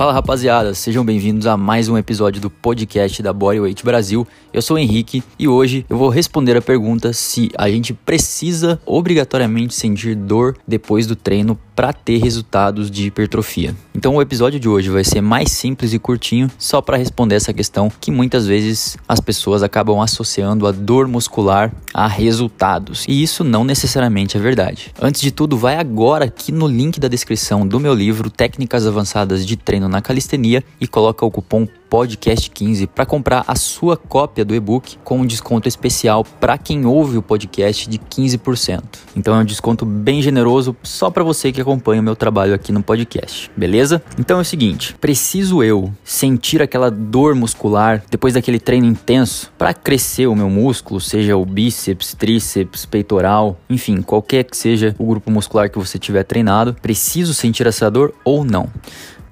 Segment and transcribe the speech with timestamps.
[0.00, 4.26] Fala rapaziada, sejam bem-vindos a mais um episódio do podcast da Bodyweight Brasil.
[4.50, 8.80] Eu sou o Henrique e hoje eu vou responder a pergunta se a gente precisa
[8.86, 13.74] obrigatoriamente sentir dor depois do treino para ter resultados de hipertrofia.
[13.94, 17.54] Então o episódio de hoje vai ser mais simples e curtinho, só para responder essa
[17.54, 23.06] questão que muitas vezes as pessoas acabam associando a dor muscular a resultados.
[23.08, 24.92] E isso não necessariamente é verdade.
[25.00, 29.46] Antes de tudo, vai agora aqui no link da descrição do meu livro Técnicas Avançadas
[29.46, 34.54] de Treino na Calistenia e coloca o cupom podcast15 para comprar a sua cópia do
[34.54, 38.82] e-book com um desconto especial para quem ouve o podcast de 15%.
[39.16, 42.70] Então é um desconto bem generoso só para você que acompanha o meu trabalho aqui
[42.70, 44.00] no podcast, beleza?
[44.18, 49.74] Então é o seguinte, preciso eu sentir aquela dor muscular depois daquele treino intenso para
[49.74, 55.30] crescer o meu músculo, seja o bíceps, tríceps, peitoral, enfim, qualquer que seja o grupo
[55.30, 58.68] muscular que você tiver treinado, preciso sentir essa dor ou não?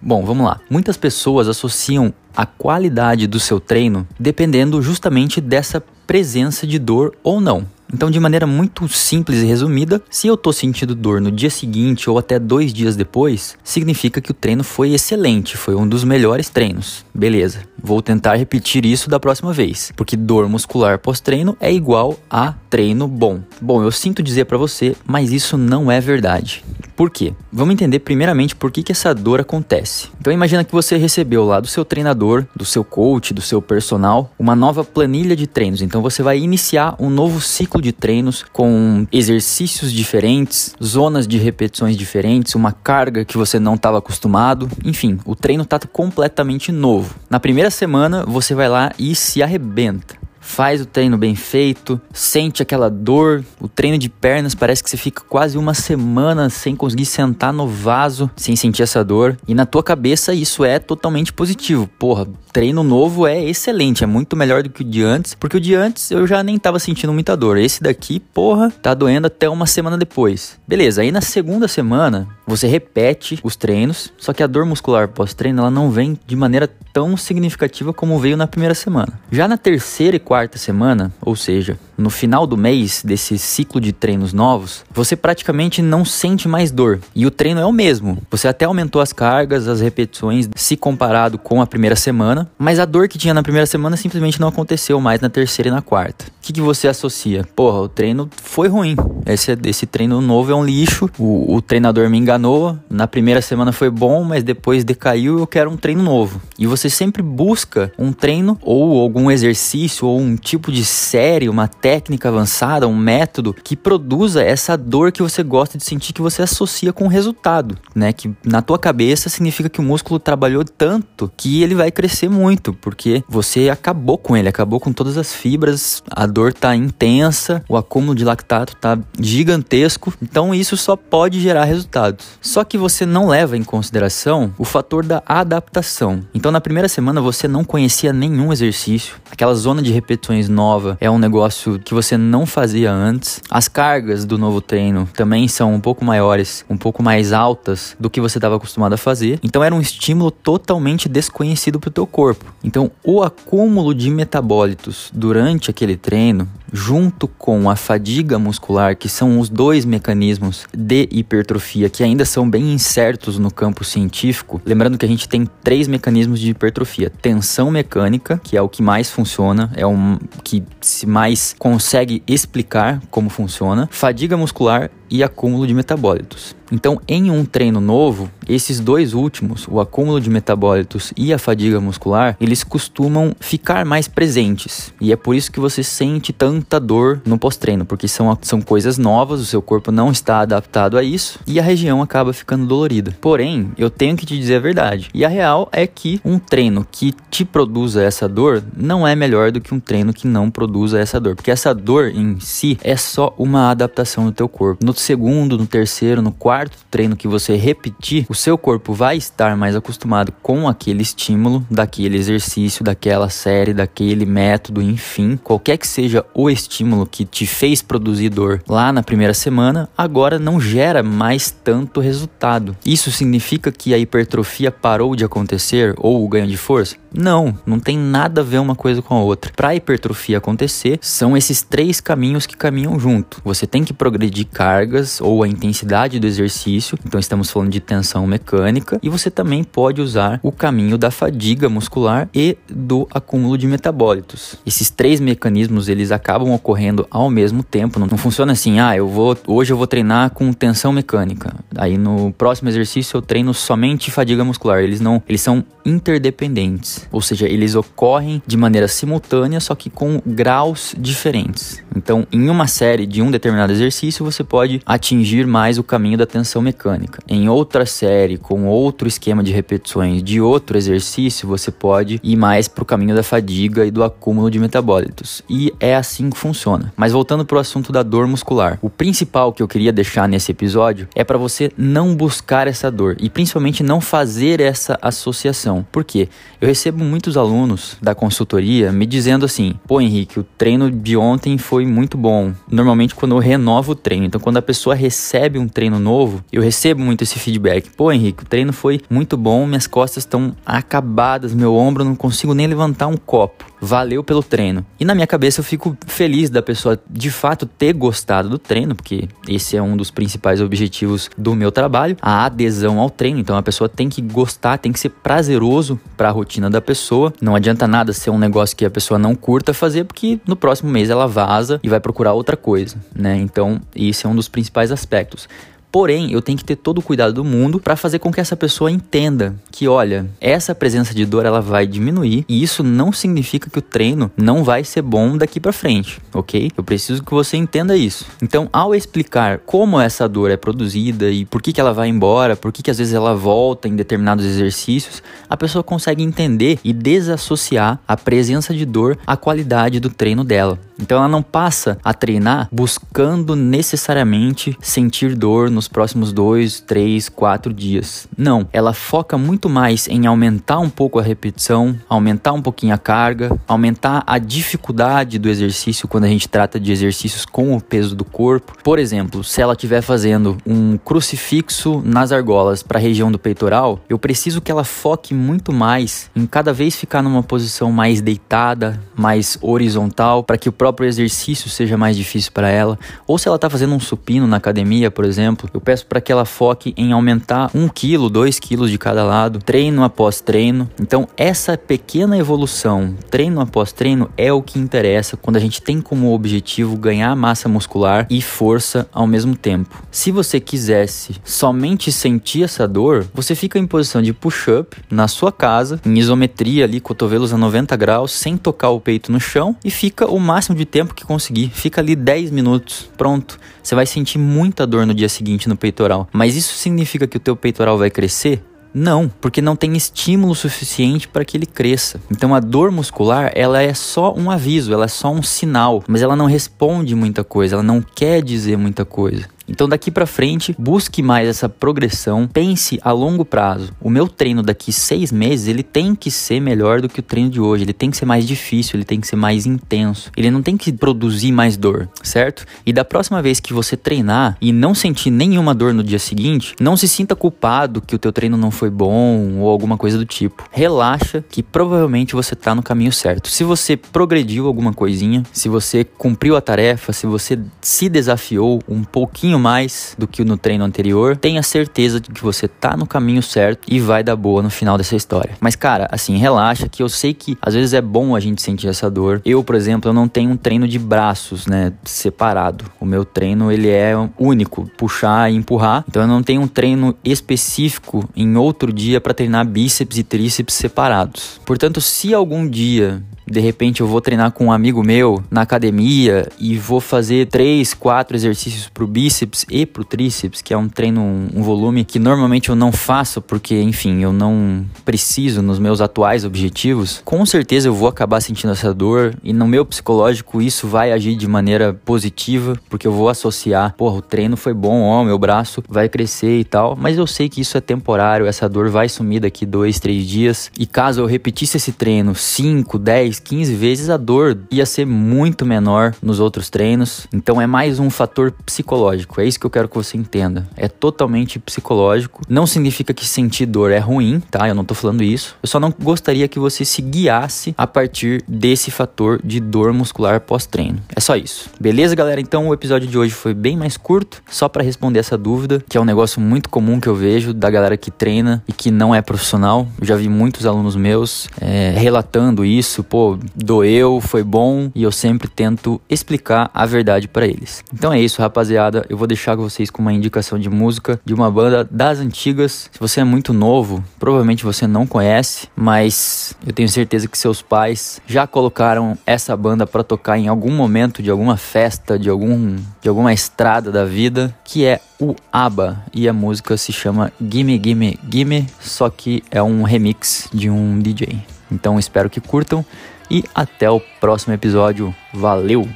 [0.00, 0.60] Bom, vamos lá.
[0.70, 7.40] Muitas pessoas associam a qualidade do seu treino dependendo justamente dessa presença de dor ou
[7.40, 7.66] não.
[7.92, 12.08] Então, de maneira muito simples e resumida, se eu estou sentindo dor no dia seguinte
[12.08, 16.50] ou até dois dias depois, significa que o treino foi excelente, foi um dos melhores
[16.50, 17.04] treinos.
[17.14, 22.54] Beleza, vou tentar repetir isso da próxima vez, porque dor muscular pós-treino é igual a
[22.68, 23.40] treino bom.
[23.60, 26.64] Bom, eu sinto dizer para você, mas isso não é verdade.
[26.98, 27.32] Por quê?
[27.52, 30.08] Vamos entender primeiramente por que, que essa dor acontece.
[30.20, 34.32] Então imagina que você recebeu lá do seu treinador, do seu coach, do seu personal,
[34.36, 35.80] uma nova planilha de treinos.
[35.80, 41.96] Então você vai iniciar um novo ciclo de treinos com exercícios diferentes, zonas de repetições
[41.96, 44.68] diferentes, uma carga que você não estava acostumado.
[44.84, 47.14] Enfim, o treino está completamente novo.
[47.30, 50.16] Na primeira semana você vai lá e se arrebenta
[50.48, 53.44] faz o treino bem feito, sente aquela dor.
[53.60, 57.68] O treino de pernas parece que você fica quase uma semana sem conseguir sentar no
[57.68, 59.36] vaso, sem sentir essa dor.
[59.46, 61.86] E na tua cabeça isso é totalmente positivo.
[61.98, 65.60] Porra, treino novo é excelente, é muito melhor do que o de antes, porque o
[65.60, 67.58] de antes eu já nem tava sentindo muita dor.
[67.58, 70.58] Esse daqui, porra, tá doendo até uma semana depois.
[70.66, 75.60] Beleza, aí na segunda semana você repete os treinos, só que a dor muscular pós-treino
[75.60, 79.20] ela não vem de maneira tão significativa como veio na primeira semana.
[79.30, 83.92] Já na terceira e quarta semana, ou seja, no final do mês desse ciclo de
[83.92, 87.00] treinos novos, você praticamente não sente mais dor.
[87.14, 88.18] E o treino é o mesmo.
[88.30, 92.84] Você até aumentou as cargas, as repetições, se comparado com a primeira semana, mas a
[92.84, 96.26] dor que tinha na primeira semana simplesmente não aconteceu mais na terceira e na quarta.
[96.26, 97.44] O que, que você associa?
[97.56, 98.94] Porra, o treino foi ruim.
[99.26, 101.10] Esse, esse treino novo é um lixo.
[101.18, 102.78] O, o treinador me enganou.
[102.88, 105.38] Na primeira semana foi bom, mas depois decaiu.
[105.38, 106.40] Eu quero um treino novo.
[106.58, 111.68] E você sempre busca um treino ou algum exercício ou um tipo de série, uma
[111.68, 116.42] técnica avançada, um método que produza essa dor que você gosta de sentir que você
[116.42, 118.12] associa com o resultado, né?
[118.12, 122.72] Que na tua cabeça significa que o músculo trabalhou tanto que ele vai crescer muito,
[122.74, 127.76] porque você acabou com ele, acabou com todas as fibras, a dor tá intensa, o
[127.76, 132.26] acúmulo de lactato tá gigantesco, então isso só pode gerar resultados.
[132.40, 136.20] Só que você não leva em consideração o fator da adaptação.
[136.34, 141.10] Então na primeira semana você não conhecia nenhum exercício, aquela zona de repetições nova é
[141.10, 143.42] um negócio que você não fazia antes.
[143.50, 148.08] As cargas do novo treino também são um pouco maiores, um pouco mais altas do
[148.08, 149.38] que você estava acostumado a fazer.
[149.42, 152.46] Então era um estímulo totalmente desconhecido para o teu corpo.
[152.64, 159.40] Então o acúmulo de metabólitos durante aquele treino junto com a fadiga muscular, que são
[159.40, 164.60] os dois mecanismos de hipertrofia que ainda são bem incertos no campo científico.
[164.64, 168.82] Lembrando que a gente tem três mecanismos de hipertrofia: tensão mecânica, que é o que
[168.82, 169.96] mais funciona, é o
[170.44, 176.56] que se mais consegue explicar como funciona, fadiga muscular e acúmulo de metabólitos.
[176.70, 181.80] Então, em um treino novo, esses dois últimos, o acúmulo de metabólitos e a fadiga
[181.80, 184.92] muscular, eles costumam ficar mais presentes.
[185.00, 188.98] E é por isso que você sente tanta dor no pós-treino, porque são, são coisas
[188.98, 193.16] novas, o seu corpo não está adaptado a isso e a região acaba ficando dolorida.
[193.20, 195.08] Porém, eu tenho que te dizer a verdade.
[195.14, 199.50] E a real é que um treino que te produza essa dor não é melhor
[199.50, 202.96] do que um treino que não produza essa dor, porque essa dor em si é
[202.96, 204.84] só uma adaptação do teu corpo.
[204.84, 209.56] No segundo, no terceiro, no quarto treino que você repetir, o seu corpo vai estar
[209.56, 216.24] mais acostumado com aquele estímulo, daquele exercício, daquela série, daquele método, enfim, qualquer que seja
[216.34, 221.50] o estímulo que te fez produzir dor lá na primeira semana, agora não gera mais
[221.50, 222.76] tanto resultado.
[222.84, 226.96] Isso significa que a hipertrofia parou de acontecer ou o ganho de força?
[227.12, 229.52] Não, não tem nada a ver uma coisa com a outra.
[229.54, 233.40] Para a hipertrofia acontecer, são esses três caminhos que caminham junto.
[233.44, 238.26] Você tem que progredir cargas ou a intensidade do exercício, então estamos falando de tensão
[238.26, 243.66] mecânica, e você também pode usar o caminho da fadiga muscular e do acúmulo de
[243.66, 244.56] metabólitos.
[244.66, 247.98] Esses três mecanismos eles acabam ocorrendo ao mesmo tempo.
[247.98, 251.54] Não, não funciona assim, ah, eu vou hoje eu vou treinar com tensão mecânica.
[251.76, 254.80] Aí no próximo exercício eu treino somente fadiga muscular.
[254.80, 260.20] Eles não, eles são interdependentes, ou seja, eles ocorrem de maneira simultânea, só que com
[260.24, 261.82] graus diferentes.
[261.94, 266.26] Então, em uma série de um determinado exercício, você pode atingir mais o caminho da
[266.26, 267.22] tensão mecânica.
[267.28, 272.68] Em outra série, com outro esquema de repetições de outro exercício, você pode ir mais
[272.68, 275.42] para o caminho da fadiga e do acúmulo de metabólitos.
[275.48, 276.92] E é assim que funciona.
[276.96, 280.52] Mas voltando para o assunto da dor muscular, o principal que eu queria deixar nesse
[280.52, 285.86] episódio é para você não buscar essa dor e principalmente não fazer essa associação.
[285.90, 286.28] Por quê?
[286.60, 291.58] Eu recebo muitos alunos da consultoria me dizendo assim: pô, Henrique, o treino de ontem
[291.58, 292.52] foi muito bom.
[292.70, 296.62] Normalmente, quando eu renovo o treino, então quando a pessoa recebe um treino novo, eu
[296.62, 301.54] recebo muito esse feedback: pô, Henrique, o treino foi muito bom, minhas costas estão acabadas,
[301.54, 304.84] meu ombro não consigo nem levantar um copo valeu pelo treino.
[304.98, 308.94] E na minha cabeça eu fico feliz da pessoa de fato ter gostado do treino,
[308.94, 313.40] porque esse é um dos principais objetivos do meu trabalho, a adesão ao treino.
[313.40, 317.32] Então a pessoa tem que gostar, tem que ser prazeroso para a rotina da pessoa.
[317.40, 320.90] Não adianta nada ser um negócio que a pessoa não curta fazer, porque no próximo
[320.90, 323.36] mês ela vaza e vai procurar outra coisa, né?
[323.36, 325.48] Então, esse é um dos principais aspectos.
[325.90, 328.56] Porém, eu tenho que ter todo o cuidado do mundo para fazer com que essa
[328.56, 333.70] pessoa entenda que, olha, essa presença de dor ela vai diminuir e isso não significa
[333.70, 336.70] que o treino não vai ser bom daqui para frente, ok?
[336.76, 338.26] Eu preciso que você entenda isso.
[338.42, 342.54] Então, ao explicar como essa dor é produzida e por que, que ela vai embora,
[342.54, 346.92] por que, que às vezes ela volta em determinados exercícios, a pessoa consegue entender e
[346.92, 350.78] desassociar a presença de dor à qualidade do treino dela.
[351.00, 357.72] Então ela não passa a treinar buscando necessariamente sentir dor nos próximos dois, três, quatro
[357.72, 358.26] dias.
[358.36, 362.98] Não, ela foca muito mais em aumentar um pouco a repetição, aumentar um pouquinho a
[362.98, 368.16] carga, aumentar a dificuldade do exercício quando a gente trata de exercícios com o peso
[368.16, 368.72] do corpo.
[368.82, 374.00] Por exemplo, se ela estiver fazendo um crucifixo nas argolas para a região do peitoral,
[374.08, 379.00] eu preciso que ela foque muito mais em cada vez ficar numa posição mais deitada,
[379.14, 382.98] mais horizontal, para que o próprio exercício seja mais difícil para ela,
[383.28, 386.32] ou se ela está fazendo um supino na academia, por exemplo, eu peço para que
[386.32, 390.88] ela foque em aumentar um quilo, dois quilos de cada lado, treino após treino.
[391.00, 396.00] Então, essa pequena evolução, treino após treino, é o que interessa quando a gente tem
[396.00, 400.02] como objetivo ganhar massa muscular e força ao mesmo tempo.
[400.10, 405.50] Se você quisesse somente sentir essa dor, você fica em posição de push-up na sua
[405.50, 409.90] casa, em isometria ali, cotovelos a 90 graus, sem tocar o peito no chão e
[409.90, 411.70] fica o máximo de tempo que conseguir.
[411.70, 413.58] Fica ali 10 minutos, pronto.
[413.82, 416.28] Você vai sentir muita dor no dia seguinte no peitoral.
[416.30, 418.62] Mas isso significa que o teu peitoral vai crescer?
[418.92, 422.20] Não, porque não tem estímulo suficiente para que ele cresça.
[422.30, 426.22] Então a dor muscular, ela é só um aviso, ela é só um sinal, mas
[426.22, 429.46] ela não responde muita coisa, ela não quer dizer muita coisa.
[429.68, 433.92] Então daqui para frente, busque mais essa progressão, pense a longo prazo.
[434.00, 437.50] O meu treino daqui seis meses, ele tem que ser melhor do que o treino
[437.50, 440.50] de hoje, ele tem que ser mais difícil, ele tem que ser mais intenso, ele
[440.50, 442.64] não tem que produzir mais dor, certo?
[442.84, 446.74] E da próxima vez que você treinar e não sentir nenhuma dor no dia seguinte,
[446.80, 450.24] não se sinta culpado que o teu treino não foi bom ou alguma coisa do
[450.24, 450.64] tipo.
[450.70, 453.48] Relaxa que provavelmente você tá no caminho certo.
[453.48, 459.04] Se você progrediu alguma coisinha, se você cumpriu a tarefa, se você se desafiou um
[459.04, 463.06] pouquinho pouquinho mais do que no treino anterior, tenha certeza de que você tá no
[463.06, 465.56] caminho certo e vai dar boa no final dessa história.
[465.60, 468.88] Mas cara, assim, relaxa que eu sei que às vezes é bom a gente sentir
[468.88, 469.42] essa dor.
[469.44, 472.84] Eu, por exemplo, eu não tenho um treino de braços, né, separado.
[473.00, 476.04] O meu treino ele é único, puxar e empurrar.
[476.08, 480.74] Então eu não tenho um treino específico em outro dia para treinar bíceps e tríceps
[480.74, 481.60] separados.
[481.64, 486.48] Portanto, se algum dia de repente eu vou treinar com um amigo meu na academia
[486.58, 491.22] e vou fazer três, quatro exercícios pro bíceps e pro tríceps, que é um treino,
[491.54, 496.44] um volume que normalmente eu não faço porque, enfim, eu não preciso nos meus atuais
[496.44, 497.22] objetivos.
[497.24, 501.34] Com certeza eu vou acabar sentindo essa dor e no meu psicológico isso vai agir
[501.36, 505.82] de maneira positiva, porque eu vou associar, porra, o treino foi bom, ó, meu braço
[505.88, 509.40] vai crescer e tal, mas eu sei que isso é temporário, essa dor vai sumir
[509.40, 514.10] daqui dois, três dias e caso eu repetisse esse treino 5, 10, 10, 15 vezes,
[514.10, 517.26] a dor ia ser muito menor nos outros treinos.
[517.32, 519.40] Então é mais um fator psicológico.
[519.40, 520.66] É isso que eu quero que você entenda.
[520.76, 522.42] É totalmente psicológico.
[522.48, 524.68] Não significa que sentir dor é ruim, tá?
[524.68, 525.56] Eu não tô falando isso.
[525.62, 530.40] Eu só não gostaria que você se guiasse a partir desse fator de dor muscular
[530.40, 530.98] pós-treino.
[531.14, 531.70] É só isso.
[531.80, 532.40] Beleza, galera?
[532.40, 535.96] Então o episódio de hoje foi bem mais curto, só para responder essa dúvida, que
[535.96, 539.14] é um negócio muito comum que eu vejo da galera que treina e que não
[539.14, 539.86] é profissional.
[540.00, 545.10] Eu já vi muitos alunos meus é, relatando isso, pô, doeu, foi bom, e eu
[545.10, 547.82] sempre tento explicar a verdade para eles.
[547.92, 549.04] Então é isso, rapaziada.
[549.08, 552.88] Eu vou deixar vocês com uma indicação de música de uma banda das antigas.
[552.92, 557.60] Se você é muito novo, provavelmente você não conhece, mas eu tenho certeza que seus
[557.60, 562.76] pais já colocaram essa banda para tocar em algum momento de alguma festa, de algum
[563.00, 567.80] de alguma estrada da vida, que é o ABBA e a música se chama Gimme
[567.82, 571.38] Gimme Gimme, só que é um remix de um DJ.
[571.70, 572.84] Então espero que curtam
[573.30, 575.14] e até o próximo episódio.
[575.32, 575.88] Valeu!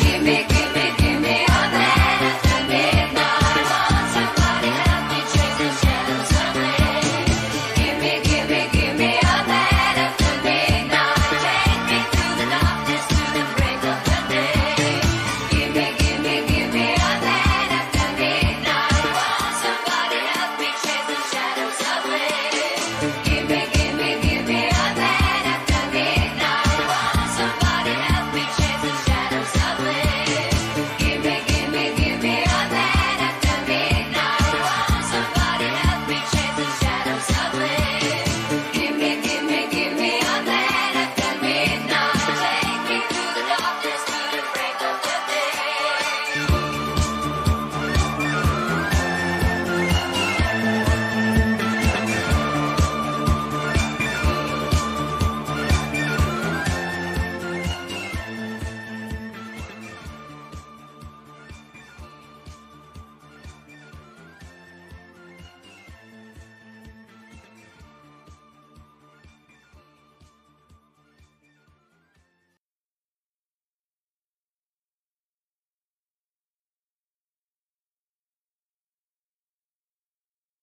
[0.00, 0.46] Gimme,